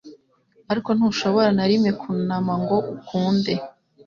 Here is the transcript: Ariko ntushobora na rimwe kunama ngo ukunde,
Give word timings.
Ariko 0.71 0.89
ntushobora 0.93 1.49
na 1.57 1.65
rimwe 1.69 1.91
kunama 2.01 2.53
ngo 2.61 2.77
ukunde, 2.95 3.53